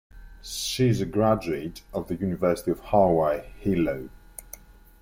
She 0.41 0.89
is 0.89 0.99
a 0.99 1.05
graduate 1.05 1.83
of 1.93 2.07
the 2.07 2.15
University 2.15 2.71
of 2.71 2.79
Hawaii-Hilo. 2.85 4.09